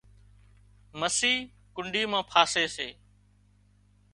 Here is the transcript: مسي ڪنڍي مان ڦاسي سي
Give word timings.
مسي 0.99 1.33
ڪنڍي 1.75 2.03
مان 2.11 2.23
ڦاسي 2.31 2.65
سي 2.75 2.89